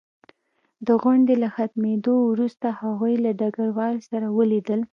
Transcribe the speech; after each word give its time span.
د 0.87 0.89
غونډې 1.01 1.35
له 1.43 1.49
ختمېدو 1.55 2.13
وروسته 2.31 2.67
هغوی 2.81 3.13
له 3.25 3.31
ډګروال 3.39 3.95
سره 4.09 4.27
ولیدل 4.37 4.81